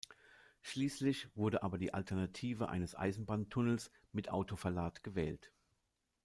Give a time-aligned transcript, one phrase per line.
[0.61, 5.51] Schliesslich wurde aber die Alternative eines Eisenbahntunnels mit Autoverlad gewählt.